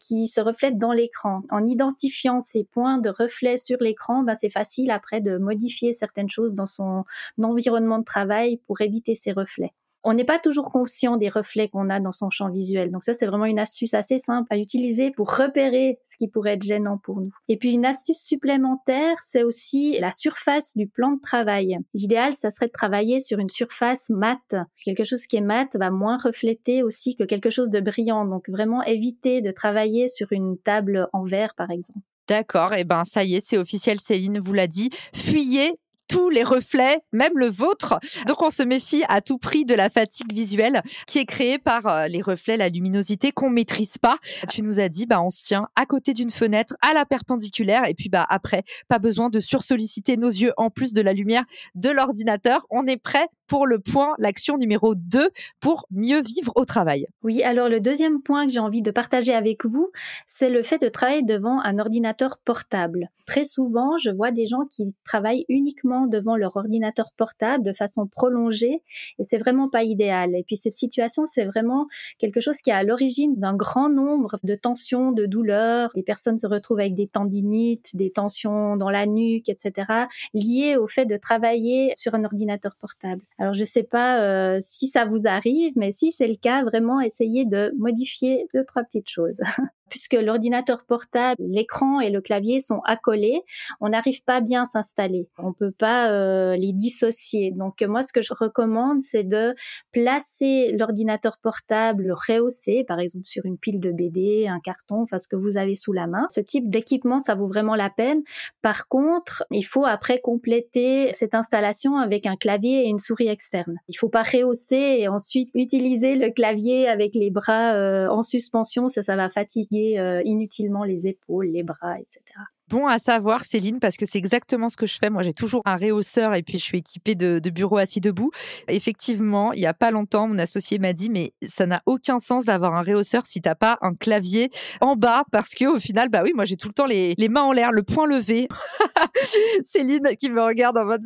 qui 0.00 0.26
se 0.26 0.40
reflète 0.40 0.78
dans 0.78 0.92
l'écran. 0.92 1.42
En 1.50 1.66
identifiant 1.66 2.40
ces 2.40 2.64
points 2.64 2.96
de 2.96 3.10
reflet 3.10 3.58
sur 3.58 3.76
l'écran, 3.80 4.22
ben, 4.22 4.34
c'est 4.34 4.48
facile 4.48 4.90
après 4.90 5.20
de 5.20 5.36
modifier 5.36 5.92
certains 5.92 6.13
choses 6.28 6.54
dans 6.54 6.66
son 6.66 7.04
environnement 7.42 7.98
de 7.98 8.04
travail 8.04 8.60
pour 8.66 8.80
éviter 8.80 9.14
ces 9.14 9.32
reflets. 9.32 9.72
On 10.06 10.12
n'est 10.12 10.24
pas 10.24 10.38
toujours 10.38 10.70
conscient 10.70 11.16
des 11.16 11.30
reflets 11.30 11.70
qu'on 11.70 11.88
a 11.88 11.98
dans 11.98 12.12
son 12.12 12.28
champ 12.28 12.50
visuel. 12.50 12.90
Donc 12.90 13.02
ça, 13.04 13.14
c'est 13.14 13.24
vraiment 13.24 13.46
une 13.46 13.58
astuce 13.58 13.94
assez 13.94 14.18
simple 14.18 14.46
à 14.52 14.58
utiliser 14.58 15.10
pour 15.10 15.34
repérer 15.34 15.98
ce 16.04 16.18
qui 16.18 16.28
pourrait 16.28 16.52
être 16.52 16.62
gênant 16.62 16.98
pour 16.98 17.22
nous. 17.22 17.32
Et 17.48 17.56
puis 17.56 17.72
une 17.72 17.86
astuce 17.86 18.20
supplémentaire, 18.20 19.16
c'est 19.24 19.44
aussi 19.44 19.98
la 19.98 20.12
surface 20.12 20.76
du 20.76 20.86
plan 20.86 21.12
de 21.12 21.20
travail. 21.22 21.78
L'idéal, 21.94 22.34
ça 22.34 22.50
serait 22.50 22.66
de 22.66 22.72
travailler 22.72 23.20
sur 23.20 23.38
une 23.38 23.48
surface 23.48 24.10
mate. 24.10 24.56
Quelque 24.84 25.04
chose 25.04 25.26
qui 25.26 25.36
est 25.36 25.40
mat 25.40 25.74
va 25.76 25.90
moins 25.90 26.18
refléter 26.18 26.82
aussi 26.82 27.16
que 27.16 27.24
quelque 27.24 27.48
chose 27.48 27.70
de 27.70 27.80
brillant. 27.80 28.26
Donc 28.26 28.50
vraiment 28.50 28.82
éviter 28.82 29.40
de 29.40 29.52
travailler 29.52 30.08
sur 30.08 30.32
une 30.32 30.58
table 30.58 31.08
en 31.14 31.24
verre, 31.24 31.54
par 31.54 31.70
exemple. 31.70 32.00
D'accord, 32.28 32.72
et 32.72 32.80
eh 32.80 32.84
ben 32.84 33.04
ça 33.04 33.22
y 33.22 33.34
est, 33.34 33.46
c'est 33.46 33.58
officiel, 33.58 34.00
Céline 34.00 34.38
vous 34.38 34.54
l'a 34.54 34.66
dit. 34.66 34.88
Fuyez 35.14 35.74
tous 36.08 36.30
les 36.30 36.42
reflets, 36.42 37.00
même 37.12 37.36
le 37.36 37.48
vôtre. 37.48 37.98
Donc 38.26 38.42
on 38.42 38.50
se 38.50 38.62
méfie 38.62 39.02
à 39.08 39.20
tout 39.20 39.38
prix 39.38 39.64
de 39.64 39.74
la 39.74 39.88
fatigue 39.88 40.32
visuelle 40.32 40.82
qui 41.06 41.18
est 41.18 41.24
créée 41.24 41.58
par 41.58 41.86
euh, 41.86 42.06
les 42.06 42.22
reflets, 42.22 42.56
la 42.56 42.68
luminosité 42.68 43.32
qu'on 43.32 43.50
maîtrise 43.50 43.98
pas. 43.98 44.16
Tu 44.50 44.62
nous 44.62 44.80
as 44.80 44.88
dit, 44.88 45.06
bah 45.06 45.22
on 45.22 45.30
se 45.30 45.42
tient 45.42 45.68
à 45.76 45.86
côté 45.86 46.12
d'une 46.12 46.30
fenêtre, 46.30 46.74
à 46.82 46.94
la 46.94 47.04
perpendiculaire, 47.04 47.88
et 47.88 47.94
puis 47.94 48.08
bah 48.08 48.26
après, 48.28 48.62
pas 48.88 48.98
besoin 48.98 49.30
de 49.30 49.40
sursolliciter 49.40 50.16
nos 50.16 50.28
yeux 50.28 50.52
en 50.56 50.70
plus 50.70 50.92
de 50.92 51.02
la 51.02 51.12
lumière 51.12 51.44
de 51.74 51.90
l'ordinateur. 51.90 52.66
On 52.70 52.86
est 52.86 53.00
prêt 53.00 53.28
pour 53.46 53.66
le 53.66 53.78
point, 53.78 54.14
l'action 54.18 54.56
numéro 54.56 54.94
2 54.94 55.30
pour 55.60 55.86
mieux 55.90 56.20
vivre 56.20 56.52
au 56.56 56.64
travail. 56.64 57.06
Oui, 57.22 57.42
alors 57.42 57.68
le 57.68 57.80
deuxième 57.80 58.22
point 58.22 58.46
que 58.46 58.52
j'ai 58.52 58.58
envie 58.58 58.82
de 58.82 58.90
partager 58.90 59.34
avec 59.34 59.66
vous, 59.66 59.90
c'est 60.26 60.50
le 60.50 60.62
fait 60.62 60.78
de 60.78 60.88
travailler 60.88 61.22
devant 61.22 61.60
un 61.60 61.78
ordinateur 61.78 62.38
portable. 62.44 63.10
Très 63.26 63.44
souvent, 63.44 63.96
je 64.02 64.10
vois 64.10 64.30
des 64.30 64.46
gens 64.46 64.66
qui 64.70 64.94
travaillent 65.04 65.44
uniquement 65.48 65.93
devant 66.02 66.36
leur 66.36 66.56
ordinateur 66.56 67.10
portable 67.16 67.64
de 67.64 67.72
façon 67.72 68.06
prolongée 68.06 68.82
et 69.18 69.24
c'est 69.24 69.38
vraiment 69.38 69.68
pas 69.68 69.82
idéal. 69.82 70.34
Et 70.34 70.44
puis 70.44 70.56
cette 70.56 70.76
situation, 70.76 71.26
c'est 71.26 71.44
vraiment 71.44 71.86
quelque 72.18 72.40
chose 72.40 72.58
qui 72.58 72.70
est 72.70 72.74
à 72.74 72.82
l'origine 72.82 73.36
d'un 73.36 73.54
grand 73.54 73.88
nombre 73.88 74.38
de 74.42 74.54
tensions, 74.54 75.12
de 75.12 75.26
douleurs. 75.26 75.90
Les 75.94 76.02
personnes 76.02 76.38
se 76.38 76.46
retrouvent 76.46 76.80
avec 76.80 76.94
des 76.94 77.08
tendinites, 77.08 77.94
des 77.94 78.10
tensions 78.10 78.76
dans 78.76 78.90
la 78.90 79.06
nuque, 79.06 79.48
etc., 79.48 80.06
liées 80.32 80.76
au 80.76 80.86
fait 80.86 81.06
de 81.06 81.16
travailler 81.16 81.92
sur 81.96 82.14
un 82.14 82.24
ordinateur 82.24 82.76
portable. 82.76 83.22
Alors 83.38 83.54
je 83.54 83.60
ne 83.60 83.66
sais 83.66 83.82
pas 83.82 84.22
euh, 84.22 84.58
si 84.60 84.88
ça 84.88 85.04
vous 85.04 85.26
arrive, 85.26 85.72
mais 85.76 85.92
si 85.92 86.12
c'est 86.12 86.28
le 86.28 86.36
cas, 86.36 86.64
vraiment 86.64 87.00
essayez 87.00 87.44
de 87.44 87.72
modifier 87.78 88.46
deux 88.54 88.64
trois 88.64 88.82
petites 88.82 89.08
choses. 89.08 89.40
puisque 89.88 90.14
l'ordinateur 90.14 90.84
portable, 90.84 91.42
l'écran 91.46 92.00
et 92.00 92.10
le 92.10 92.20
clavier 92.20 92.60
sont 92.60 92.80
accolés, 92.84 93.42
on 93.80 93.90
n'arrive 93.90 94.22
pas 94.24 94.40
bien 94.40 94.62
à 94.62 94.64
s'installer. 94.64 95.28
On 95.38 95.52
peut 95.52 95.70
pas 95.70 96.10
euh, 96.10 96.56
les 96.56 96.72
dissocier. 96.72 97.52
Donc 97.56 97.82
moi, 97.82 98.02
ce 98.02 98.12
que 98.12 98.20
je 98.20 98.32
recommande, 98.38 99.00
c'est 99.00 99.24
de 99.24 99.54
placer 99.92 100.72
l'ordinateur 100.72 101.38
portable, 101.42 102.04
le 102.04 102.14
rehausser, 102.14 102.84
par 102.86 103.00
exemple 103.00 103.26
sur 103.26 103.44
une 103.44 103.58
pile 103.58 103.80
de 103.80 103.90
BD, 103.90 104.46
un 104.48 104.58
carton, 104.58 105.02
enfin 105.02 105.18
ce 105.18 105.28
que 105.28 105.36
vous 105.36 105.56
avez 105.56 105.74
sous 105.74 105.92
la 105.92 106.06
main. 106.06 106.26
Ce 106.30 106.40
type 106.40 106.68
d'équipement, 106.68 107.20
ça 107.20 107.34
vaut 107.34 107.48
vraiment 107.48 107.74
la 107.74 107.90
peine. 107.90 108.22
Par 108.62 108.88
contre, 108.88 109.44
il 109.50 109.64
faut 109.64 109.84
après 109.84 110.20
compléter 110.20 111.12
cette 111.12 111.34
installation 111.34 111.96
avec 111.98 112.26
un 112.26 112.36
clavier 112.36 112.86
et 112.86 112.88
une 112.88 112.98
souris 112.98 113.28
externe. 113.28 113.76
Il 113.88 113.96
faut 113.96 114.08
pas 114.08 114.22
rehausser 114.22 114.96
et 115.00 115.08
ensuite 115.08 115.50
utiliser 115.54 116.16
le 116.16 116.30
clavier 116.30 116.88
avec 116.88 117.14
les 117.14 117.30
bras 117.30 117.74
euh, 117.74 118.08
en 118.08 118.22
suspension, 118.22 118.88
ça, 118.88 119.02
ça 119.02 119.16
va 119.16 119.28
fatiguer 119.28 119.73
euh, 119.98 120.22
inutilement 120.24 120.84
les 120.84 121.06
épaules, 121.06 121.46
les 121.46 121.62
bras, 121.62 121.98
etc. 121.98 122.20
Bon 122.68 122.86
à 122.86 122.98
savoir, 122.98 123.44
Céline, 123.44 123.78
parce 123.78 123.98
que 123.98 124.06
c'est 124.06 124.18
exactement 124.18 124.70
ce 124.70 124.76
que 124.78 124.86
je 124.86 124.96
fais. 124.98 125.10
Moi, 125.10 125.22
j'ai 125.22 125.34
toujours 125.34 125.60
un 125.66 125.76
réhausseur 125.76 126.34
et 126.34 126.42
puis 126.42 126.58
je 126.58 126.64
suis 126.64 126.78
équipée 126.78 127.14
de, 127.14 127.38
bureaux 127.50 127.76
assis 127.76 128.00
debout. 128.00 128.30
Effectivement, 128.68 129.52
il 129.52 129.60
n'y 129.60 129.66
a 129.66 129.74
pas 129.74 129.90
longtemps, 129.90 130.26
mon 130.28 130.38
associé 130.38 130.78
m'a 130.78 130.94
dit, 130.94 131.10
mais 131.10 131.32
ça 131.46 131.66
n'a 131.66 131.82
aucun 131.84 132.18
sens 132.18 132.46
d'avoir 132.46 132.74
un 132.74 132.80
réhausseur 132.80 133.26
si 133.26 133.42
tu 133.42 133.48
n'as 133.48 133.54
pas 133.54 133.76
un 133.82 133.94
clavier 133.94 134.50
en 134.80 134.96
bas, 134.96 135.24
parce 135.30 135.50
que 135.50 135.66
au 135.66 135.78
final, 135.78 136.08
bah 136.08 136.22
oui, 136.24 136.32
moi 136.34 136.46
j'ai 136.46 136.56
tout 136.56 136.68
le 136.68 136.74
temps 136.74 136.86
les, 136.86 137.14
les 137.18 137.28
mains 137.28 137.42
en 137.42 137.52
l'air, 137.52 137.70
le 137.70 137.82
poing 137.82 138.06
levé. 138.06 138.48
Céline 139.62 140.08
qui 140.18 140.30
me 140.30 140.42
regarde 140.42 140.78
en 140.78 140.86
mode, 140.86 141.02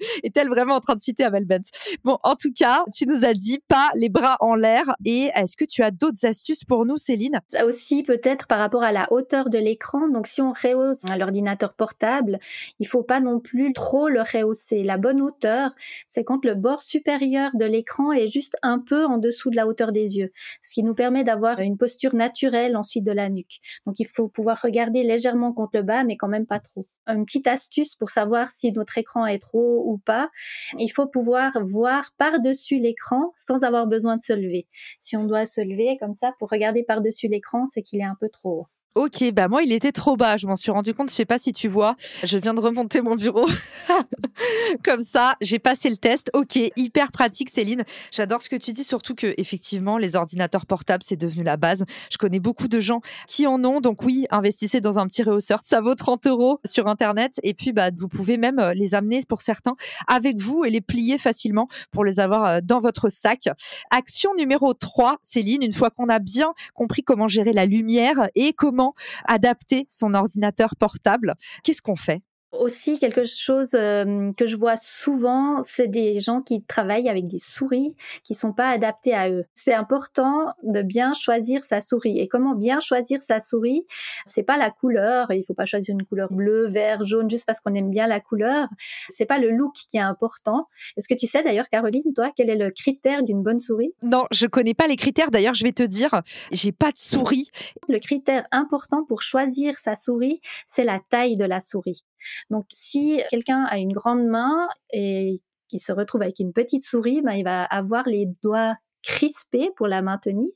Est-elle 0.22 0.48
vraiment 0.48 0.74
en 0.74 0.80
train 0.80 0.94
de 0.94 1.00
citer 1.00 1.24
Amel 1.24 1.44
Bent 1.44 1.62
Bon, 2.04 2.18
en 2.22 2.36
tout 2.36 2.52
cas, 2.52 2.84
tu 2.94 3.06
nous 3.06 3.24
as 3.24 3.32
dit 3.32 3.60
pas 3.68 3.90
les 3.94 4.08
bras 4.08 4.36
en 4.40 4.54
l'air. 4.54 4.94
Et 5.04 5.30
est-ce 5.34 5.56
que 5.56 5.64
tu 5.64 5.82
as 5.82 5.90
d'autres 5.90 6.24
astuces 6.26 6.64
pour 6.64 6.86
nous, 6.86 6.96
Céline? 6.96 7.40
Aussi, 7.66 8.02
peut-être 8.02 8.46
par 8.46 8.58
rapport 8.58 8.82
à 8.82 8.92
la 8.92 9.06
hauteur 9.12 9.50
de 9.50 9.58
l'écran. 9.58 10.08
Donc, 10.08 10.26
si 10.26 10.40
on 10.40 10.52
rehausse 10.52 11.04
l'ordinateur 11.16 11.74
portable, 11.74 12.38
il 12.78 12.86
faut 12.86 13.02
pas 13.02 13.20
non 13.20 13.40
plus 13.40 13.72
trop 13.72 14.08
le 14.08 14.20
rehausser. 14.20 14.82
La 14.82 14.98
bonne 14.98 15.20
hauteur, 15.20 15.74
c'est 16.06 16.24
quand 16.24 16.44
le 16.44 16.54
bord 16.54 16.82
supérieur 16.82 17.50
de 17.54 17.64
l'écran 17.64 18.12
est 18.12 18.28
juste 18.28 18.56
un 18.62 18.78
peu 18.78 19.04
en 19.04 19.18
dessous 19.18 19.50
de 19.50 19.56
la 19.56 19.66
hauteur 19.66 19.92
des 19.92 20.18
yeux, 20.18 20.30
ce 20.62 20.74
qui 20.74 20.82
nous 20.82 20.94
permet 20.94 21.24
d'avoir 21.24 21.60
une 21.60 21.76
posture 21.76 22.14
naturelle 22.14 22.76
ensuite 22.76 23.04
de 23.04 23.12
la 23.12 23.28
nuque. 23.28 23.60
Donc, 23.86 24.00
il 24.00 24.06
faut 24.06 24.28
pouvoir 24.28 24.60
regarder 24.62 25.02
légèrement 25.02 25.52
contre 25.52 25.70
le 25.74 25.82
bas, 25.82 26.04
mais 26.04 26.16
quand 26.16 26.28
même 26.28 26.46
pas 26.46 26.60
trop 26.60 26.86
une 27.06 27.24
petite 27.24 27.46
astuce 27.46 27.94
pour 27.96 28.10
savoir 28.10 28.50
si 28.50 28.72
notre 28.72 28.98
écran 28.98 29.26
est 29.26 29.38
trop 29.38 29.82
ou 29.86 29.98
pas. 29.98 30.30
Il 30.78 30.88
faut 30.88 31.06
pouvoir 31.06 31.52
voir 31.64 32.10
par-dessus 32.18 32.78
l'écran 32.78 33.32
sans 33.36 33.62
avoir 33.64 33.86
besoin 33.86 34.16
de 34.16 34.22
se 34.22 34.32
lever. 34.32 34.66
Si 35.00 35.16
on 35.16 35.24
doit 35.24 35.46
se 35.46 35.60
lever 35.60 35.96
comme 35.98 36.14
ça 36.14 36.32
pour 36.38 36.50
regarder 36.50 36.82
par-dessus 36.82 37.28
l'écran, 37.28 37.66
c'est 37.66 37.82
qu'il 37.82 38.00
est 38.00 38.04
un 38.04 38.16
peu 38.18 38.28
trop 38.28 38.60
haut. 38.60 38.66
Ok, 38.94 39.24
bah 39.32 39.48
moi 39.48 39.64
il 39.64 39.72
était 39.72 39.90
trop 39.90 40.16
bas, 40.16 40.36
je 40.36 40.46
m'en 40.46 40.54
suis 40.54 40.70
rendu 40.70 40.94
compte, 40.94 41.10
je 41.10 41.14
sais 41.14 41.24
pas 41.24 41.40
si 41.40 41.52
tu 41.52 41.68
vois, 41.68 41.96
je 42.22 42.38
viens 42.38 42.54
de 42.54 42.60
remonter 42.60 43.00
mon 43.00 43.16
bureau. 43.16 43.44
Comme 44.84 45.02
ça, 45.02 45.34
j'ai 45.40 45.58
passé 45.58 45.90
le 45.90 45.96
test. 45.96 46.30
Ok, 46.32 46.56
hyper 46.76 47.10
pratique 47.10 47.50
Céline. 47.50 47.82
J'adore 48.12 48.40
ce 48.40 48.48
que 48.48 48.54
tu 48.54 48.72
dis, 48.72 48.84
surtout 48.84 49.16
que 49.16 49.34
effectivement 49.36 49.98
les 49.98 50.14
ordinateurs 50.14 50.64
portables 50.64 51.02
c'est 51.02 51.16
devenu 51.16 51.42
la 51.42 51.56
base. 51.56 51.84
Je 52.08 52.18
connais 52.18 52.38
beaucoup 52.38 52.68
de 52.68 52.78
gens 52.78 53.00
qui 53.26 53.48
en 53.48 53.64
ont, 53.64 53.80
donc 53.80 54.04
oui, 54.04 54.26
investissez 54.30 54.80
dans 54.80 55.00
un 55.00 55.08
petit 55.08 55.24
rehausseur, 55.24 55.58
ça 55.64 55.80
vaut 55.80 55.96
30 55.96 56.28
euros 56.28 56.60
sur 56.64 56.86
internet 56.86 57.40
et 57.42 57.52
puis 57.52 57.72
bah 57.72 57.90
vous 57.96 58.08
pouvez 58.08 58.36
même 58.36 58.60
euh, 58.60 58.74
les 58.74 58.94
amener 58.94 59.22
pour 59.28 59.42
certains 59.42 59.74
avec 60.06 60.40
vous 60.40 60.64
et 60.64 60.70
les 60.70 60.80
plier 60.80 61.18
facilement 61.18 61.66
pour 61.90 62.04
les 62.04 62.20
avoir 62.20 62.44
euh, 62.44 62.60
dans 62.62 62.78
votre 62.78 63.08
sac. 63.08 63.48
Action 63.90 64.30
numéro 64.36 64.72
3, 64.72 65.16
Céline, 65.24 65.64
une 65.64 65.72
fois 65.72 65.90
qu'on 65.90 66.08
a 66.08 66.20
bien 66.20 66.54
compris 66.74 67.02
comment 67.02 67.26
gérer 67.26 67.52
la 67.52 67.66
lumière 67.66 68.28
et 68.36 68.52
comment 68.52 68.83
adapter 69.26 69.86
son 69.88 70.14
ordinateur 70.14 70.76
portable? 70.76 71.34
Qu'est-ce 71.62 71.82
qu'on 71.82 71.96
fait? 71.96 72.22
Aussi, 72.58 72.98
quelque 72.98 73.24
chose 73.24 73.70
que 73.70 74.46
je 74.46 74.56
vois 74.56 74.76
souvent, 74.76 75.62
c'est 75.62 75.88
des 75.88 76.20
gens 76.20 76.40
qui 76.40 76.62
travaillent 76.62 77.08
avec 77.08 77.28
des 77.28 77.38
souris 77.38 77.94
qui 78.22 78.34
sont 78.34 78.52
pas 78.52 78.68
adaptées 78.68 79.14
à 79.14 79.30
eux. 79.30 79.44
C'est 79.54 79.74
important 79.74 80.46
de 80.62 80.82
bien 80.82 81.14
choisir 81.14 81.64
sa 81.64 81.80
souris. 81.80 82.18
Et 82.18 82.28
comment 82.28 82.54
bien 82.54 82.80
choisir 82.80 83.22
sa 83.22 83.40
souris? 83.40 83.86
C'est 84.24 84.42
pas 84.42 84.56
la 84.56 84.70
couleur. 84.70 85.30
Il 85.32 85.42
faut 85.44 85.54
pas 85.54 85.66
choisir 85.66 85.94
une 85.94 86.04
couleur 86.04 86.32
bleue, 86.32 86.68
vert, 86.68 87.04
jaune 87.04 87.28
juste 87.30 87.46
parce 87.46 87.60
qu'on 87.60 87.74
aime 87.74 87.90
bien 87.90 88.06
la 88.06 88.20
couleur. 88.20 88.68
C'est 89.08 89.26
pas 89.26 89.38
le 89.38 89.50
look 89.50 89.74
qui 89.88 89.96
est 89.96 90.00
important. 90.00 90.68
Est-ce 90.96 91.08
que 91.08 91.14
tu 91.14 91.26
sais 91.26 91.42
d'ailleurs, 91.42 91.68
Caroline, 91.68 92.12
toi, 92.14 92.30
quel 92.36 92.50
est 92.50 92.56
le 92.56 92.70
critère 92.70 93.22
d'une 93.22 93.42
bonne 93.42 93.58
souris? 93.58 93.92
Non, 94.02 94.24
je 94.30 94.46
connais 94.46 94.74
pas 94.74 94.86
les 94.86 94.96
critères. 94.96 95.30
D'ailleurs, 95.30 95.54
je 95.54 95.64
vais 95.64 95.72
te 95.72 95.82
dire, 95.82 96.22
j'ai 96.50 96.72
pas 96.72 96.92
de 96.92 96.98
souris. 96.98 97.50
Le 97.88 97.98
critère 97.98 98.46
important 98.50 99.04
pour 99.04 99.22
choisir 99.22 99.78
sa 99.78 99.94
souris, 99.94 100.40
c'est 100.66 100.84
la 100.84 101.00
taille 101.10 101.36
de 101.36 101.44
la 101.44 101.60
souris. 101.60 102.04
Donc, 102.50 102.66
si 102.70 103.20
quelqu'un 103.30 103.64
a 103.64 103.78
une 103.78 103.92
grande 103.92 104.26
main 104.26 104.68
et 104.92 105.40
qui 105.68 105.78
se 105.78 105.92
retrouve 105.92 106.22
avec 106.22 106.38
une 106.38 106.52
petite 106.52 106.84
souris, 106.84 107.22
ben, 107.22 107.32
il 107.32 107.44
va 107.44 107.64
avoir 107.64 108.06
les 108.06 108.26
doigts 108.42 108.76
crispé 109.04 109.70
pour 109.76 109.86
la 109.86 110.02
maintenir. 110.02 110.48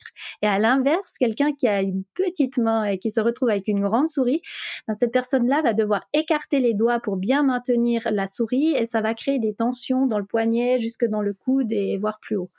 Et 0.42 0.46
à 0.46 0.58
l'inverse, 0.58 1.18
quelqu'un 1.18 1.52
qui 1.52 1.68
a 1.68 1.82
une 1.82 2.04
petite 2.14 2.58
main 2.58 2.84
et 2.84 2.98
qui 2.98 3.10
se 3.10 3.20
retrouve 3.20 3.50
avec 3.50 3.68
une 3.68 3.80
grande 3.80 4.08
souris, 4.08 4.42
ben, 4.86 4.94
cette 4.94 5.12
personne-là 5.12 5.62
va 5.62 5.74
devoir 5.74 6.04
écarter 6.12 6.60
les 6.60 6.74
doigts 6.74 7.00
pour 7.00 7.16
bien 7.16 7.42
maintenir 7.42 8.02
la 8.10 8.26
souris 8.26 8.74
et 8.74 8.86
ça 8.86 9.00
va 9.00 9.14
créer 9.14 9.38
des 9.38 9.54
tensions 9.54 10.06
dans 10.06 10.18
le 10.18 10.24
poignet, 10.24 10.80
jusque 10.80 11.04
dans 11.04 11.20
le 11.20 11.34
coude 11.34 11.72
et 11.72 11.98
voire 11.98 12.18
plus 12.20 12.36
haut. 12.36 12.50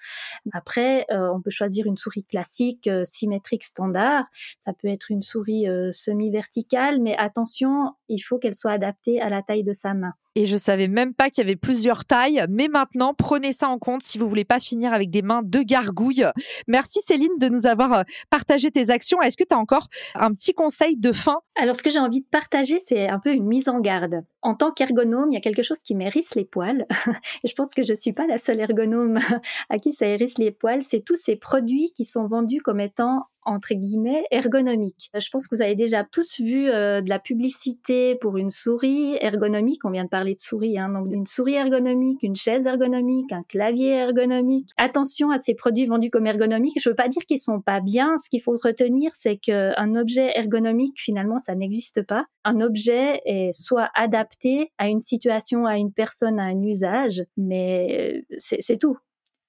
Après, 0.54 1.06
euh, 1.12 1.30
on 1.34 1.42
peut 1.42 1.50
choisir 1.50 1.86
une 1.88 1.98
souris 1.98 2.24
classique, 2.24 2.88
euh, 2.88 3.04
symétrique, 3.06 3.64
standard. 3.64 4.26
Ça 4.60 4.74
peut 4.74 4.88
être 4.88 5.12
une 5.12 5.22
souris 5.22 5.68
euh, 5.68 5.92
semi-verticale, 5.92 7.02
mais 7.02 7.16
attention, 7.18 7.94
il 8.08 8.20
faut 8.20 8.38
qu'elle 8.38 8.56
soit 8.56 8.72
adaptée 8.72 9.22
à 9.22 9.30
la 9.30 9.42
taille 9.42 9.64
de 9.64 9.74
sa 9.74 9.94
main. 9.94 10.14
Et 10.40 10.46
je 10.46 10.56
savais 10.56 10.88
même 10.88 11.14
pas 11.14 11.30
qu'il 11.30 11.44
y 11.44 11.48
avait 11.48 11.58
plusieurs 11.58 12.06
tailles. 12.06 12.46
Mais 12.50 12.70
maintenant, 12.70 13.14
prenez 13.14 13.52
ça 13.52 13.68
en 13.68 13.78
compte 13.78 14.02
si 14.02 14.18
vous 14.18 14.30
voulez 14.30 14.46
pas 14.46 14.62
finir 14.62 14.94
avec 14.94 15.10
des 15.10 15.22
mains 15.22 15.42
de 15.44 15.60
gargouille. 15.60 16.26
Merci 16.66 17.02
Céline 17.06 17.38
de 17.42 17.50
nous 17.50 17.68
avoir 17.68 17.92
euh, 17.92 18.04
partagé 18.30 18.72
tes 18.72 18.90
actions. 18.90 19.22
Est-ce 19.22 19.36
que 19.36 19.44
tu 19.44 19.54
as 19.54 19.58
encore 19.58 19.88
un 20.16 20.34
petit 20.34 20.54
conseil 20.54 20.96
de 20.96 21.12
fin? 21.12 21.40
Alors, 21.58 21.76
ce 21.76 21.84
que 21.84 21.90
j'ai 21.90 22.00
envie 22.00 22.22
de 22.22 22.26
partager, 22.26 22.80
c'est 22.80 23.10
un 23.10 23.20
peu 23.20 23.34
une 23.34 23.48
mise 23.48 23.68
en 23.68 23.82
garde. 23.82 24.24
En 24.42 24.54
tant 24.54 24.72
qu'ergonome, 24.72 25.30
il 25.30 25.34
y 25.34 25.38
a 25.38 25.42
quelque 25.42 25.62
chose 25.62 25.82
qui 25.82 25.94
m'hérisse 25.94 26.34
les 26.36 26.46
poils. 26.46 26.86
Je 27.44 27.54
pense 27.54 27.74
que 27.74 27.84
je 27.84 27.94
suis 27.94 28.14
pas 28.14 28.26
la 28.26 28.38
seule 28.38 28.62
ergonome 28.62 29.20
à 29.70 29.78
qui 29.78 29.92
ça 29.92 30.06
hérisse 30.06 30.38
les 30.38 30.52
poils. 30.52 30.84
C'est 30.84 31.02
tous 31.02 31.18
ces 31.18 31.36
produits 31.36 31.92
qui 31.94 32.06
sont 32.06 32.28
vendus 32.28 32.62
comme 32.62 32.80
étant 32.80 33.26
entre 33.50 33.74
guillemets 33.74 34.24
ergonomique. 34.32 35.10
Je 35.14 35.30
pense 35.30 35.48
que 35.48 35.56
vous 35.56 35.62
avez 35.62 35.76
déjà 35.76 36.04
tous 36.04 36.40
vu 36.40 36.70
euh, 36.70 37.02
de 37.02 37.10
la 37.10 37.20
publicité 37.20 38.16
pour 38.16 38.38
une 38.38 38.50
souris 38.50 39.18
ergonomique. 39.22 39.84
On 39.86 39.92
vient 39.92 40.04
de 40.04 40.10
parler 40.10 40.36
de 40.36 40.40
souris, 40.40 40.78
hein, 40.78 40.90
donc 40.90 41.12
une 41.12 41.26
souris 41.26 41.56
ergonomique, 41.56 42.24
une 42.24 42.36
chaise 42.36 42.66
ergonomique, 42.66 43.32
un 43.32 43.44
clavier 43.44 43.92
ergonomique. 43.92 44.70
Attention 44.78 45.32
à 45.32 45.40
ces 45.40 45.56
produits 45.56 45.88
vendus 45.88 46.10
comme 46.10 46.28
ergonomiques. 46.28 46.80
Je 46.80 46.90
veux 46.90 46.96
pas 46.96 47.08
dire 47.08 47.24
qu'ils 47.28 47.40
sont 47.40 47.62
pas 47.62 47.82
bien. 47.82 48.16
Ce 48.24 48.30
qu'il 48.30 48.42
faut 48.42 48.56
retenir, 48.64 49.12
c'est 49.16 49.38
qu'un 49.38 49.96
objet 49.96 50.32
ergonomique, 50.36 51.00
finalement, 51.00 51.38
ça 51.38 51.56
n'existe 51.56 52.04
pas. 52.04 52.26
Un 52.46 52.62
objet 52.62 53.22
est 53.26 53.52
soit 53.52 53.90
adapté 53.96 54.72
à 54.78 54.88
une 54.88 55.02
situation, 55.02 55.66
à 55.66 55.78
une 55.78 55.92
personne, 55.92 56.40
à 56.40 56.44
un 56.44 56.62
usage, 56.62 57.24
mais 57.38 58.24
euh, 58.30 58.36
c'est 58.38 58.78
tout 58.78 58.98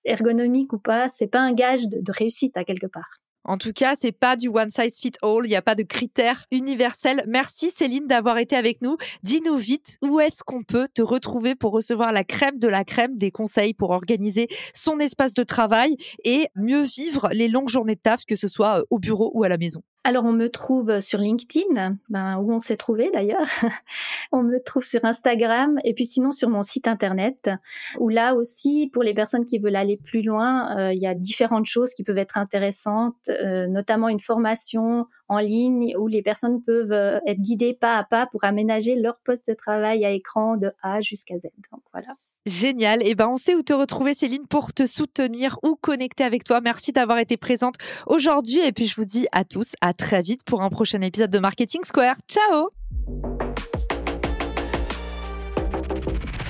ergonomique 0.04 0.73
ou 0.73 0.78
pas, 0.78 1.09
c'est 1.09 1.26
pas 1.26 1.40
un 1.40 1.52
gage 1.52 1.87
de 1.88 2.12
réussite 2.12 2.57
à 2.57 2.64
quelque 2.64 2.87
part. 2.87 3.20
En 3.45 3.57
tout 3.57 3.73
cas, 3.73 3.95
c'est 3.97 4.13
pas 4.13 4.37
du 4.37 4.49
one 4.49 4.71
size 4.71 4.99
fit 5.01 5.13
all, 5.23 5.45
il 5.45 5.49
n'y 5.49 5.57
a 5.57 5.63
pas 5.63 5.75
de 5.75 5.83
critères 5.83 6.45
universels. 6.51 7.25
Merci 7.27 7.71
Céline 7.71 8.07
d'avoir 8.07 8.39
été 8.39 8.55
avec 8.55 8.83
nous. 8.83 8.97
Dis-nous 9.23 9.57
vite 9.57 9.97
où 10.03 10.21
est-ce 10.21 10.45
qu'on 10.45 10.63
peut 10.63 10.89
te 10.93 11.01
retrouver 11.01 11.55
pour 11.55 11.73
recevoir 11.73 12.13
la 12.13 12.23
crème 12.23 12.59
de 12.59 12.69
la 12.69 12.85
crème 12.85 13.17
des 13.17 13.31
conseils 13.31 13.73
pour 13.73 13.91
organiser 13.91 14.49
son 14.75 14.99
espace 14.99 15.33
de 15.35 15.43
travail 15.43 15.97
et 16.25 16.49
mieux 16.55 16.83
vivre 16.83 17.29
les 17.33 17.49
longues 17.49 17.71
journées 17.71 17.95
de 17.95 18.01
taf, 18.01 18.25
que 18.27 18.37
ce 18.37 18.49
soit 18.49 18.81
euh, 18.81 18.85
au 18.91 18.99
bureau 18.99 19.31
ou 19.35 19.43
à 19.43 19.49
la 19.49 19.57
maison? 19.57 19.83
Alors, 20.02 20.25
on 20.25 20.33
me 20.33 20.49
trouve 20.49 21.00
sur 21.00 21.19
LinkedIn, 21.19 21.99
ben, 22.09 22.38
où 22.38 22.52
on 22.52 22.59
s'est 22.59 22.78
trouvé 22.78 23.11
d'ailleurs. 23.12 23.45
on 24.33 24.42
me 24.42 24.59
trouve 24.59 24.83
sur 24.83 25.04
Instagram 25.04 25.78
et 25.85 25.92
puis 25.92 26.07
sinon 26.07 26.33
sur 26.33 26.49
mon 26.49 26.62
site 26.62 26.88
internet, 26.88 27.50
où 27.99 28.09
là 28.09 28.35
aussi, 28.35 28.88
pour 28.95 29.02
les 29.02 29.12
personnes 29.12 29.45
qui 29.45 29.59
veulent 29.59 29.76
aller 29.76 29.99
plus 29.99 30.23
loin, 30.23 30.78
euh, 30.78 30.95
il 30.95 31.00
y 31.02 31.07
a 31.07 31.14
différentes 31.14 31.66
choses 31.66 31.92
qui 31.92 32.02
peuvent 32.02 32.16
être 32.16 32.38
intéressantes, 32.38 33.28
euh, 33.28 33.66
notamment 33.66 34.09
une 34.09 34.21
formation 34.21 35.07
en 35.28 35.38
ligne 35.38 35.95
où 35.99 36.07
les 36.07 36.23
personnes 36.23 36.62
peuvent 36.62 36.92
euh, 36.92 37.21
être 37.26 37.40
guidées 37.40 37.75
pas 37.75 37.99
à 37.99 38.04
pas 38.04 38.26
pour 38.26 38.45
aménager 38.45 38.95
leur 38.97 39.21
poste 39.21 39.50
de 39.50 39.54
travail 39.54 40.07
à 40.07 40.11
écran 40.12 40.57
de 40.57 40.73
A 40.83 41.02
jusqu'à 41.02 41.38
Z. 41.38 41.49
Donc 41.71 41.83
voilà. 41.92 42.16
Génial. 42.47 43.03
Et 43.03 43.11
eh 43.11 43.15
ben, 43.15 43.29
on 43.29 43.37
sait 43.37 43.55
où 43.55 43.63
te 43.63 43.73
retrouver, 43.73 44.15
Céline, 44.15 44.47
pour 44.49 44.73
te 44.73 44.87
soutenir 44.87 45.59
ou 45.63 45.77
connecter 45.77 46.25
avec 46.25 46.45
toi. 46.45 46.61
Merci 46.61 46.93
d'avoir 46.93 47.19
été 47.19 47.37
présente 47.37 47.75
aujourd'hui. 48.07 48.61
Et 48.61 48.73
puis, 48.73 48.87
je 48.87 48.97
vous 48.97 49.05
dis 49.05 49.27
à 49.33 49.45
tous, 49.45 49.75
à 49.81 49.93
très 49.93 50.23
vite 50.23 50.45
pour 50.45 50.63
un 50.63 50.71
prochain 50.71 51.01
épisode 51.03 51.31
de 51.31 51.39
Marketing 51.39 51.85
Square. 51.85 52.17
Ciao! 52.29 52.71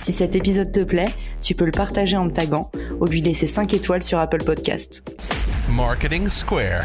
Si 0.02 0.12
cet 0.12 0.34
épisode 0.34 0.72
te 0.72 0.80
plaît, 0.80 1.14
tu 1.42 1.54
peux 1.54 1.66
le 1.66 1.72
partager 1.72 2.16
en 2.16 2.24
me 2.24 2.30
taguant 2.30 2.70
ou 3.00 3.06
lui 3.06 3.20
laisser 3.20 3.46
5 3.46 3.74
étoiles 3.74 4.02
sur 4.02 4.18
Apple 4.18 4.42
Podcast. 4.44 5.04
Marketing 5.68 6.28
Square. 6.28 6.84